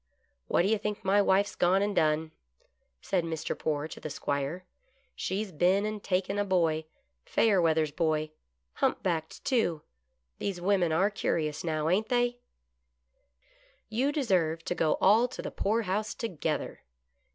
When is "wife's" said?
1.21-1.53